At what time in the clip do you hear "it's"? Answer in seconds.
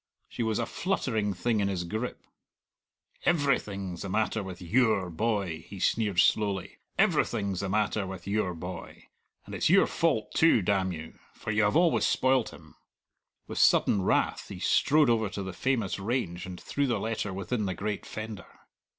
9.53-9.69